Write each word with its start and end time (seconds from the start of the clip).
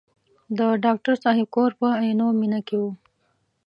د 0.57 0.59
ډاکټر 0.83 1.15
صاحب 1.23 1.47
کور 1.55 1.71
په 1.79 1.87
عینومېنه 2.03 2.59
کې 2.67 2.75
و. 2.81 2.83